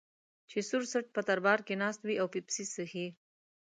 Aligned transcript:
چې 0.49 0.57
سور 0.69 0.83
څټ 0.91 1.05
په 1.15 1.21
دربار 1.27 1.59
کې 1.67 1.79
ناست 1.81 2.01
دی 2.07 2.15
او 2.21 2.27
پیپسي 2.35 2.63
څښي. 2.73 3.07